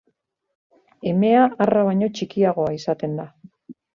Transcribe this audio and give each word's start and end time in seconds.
Emea 1.11 1.43
arra 1.67 1.83
baino 1.89 2.09
txikiagoa 2.15 2.75
izaten 2.81 3.17
da. 3.23 3.29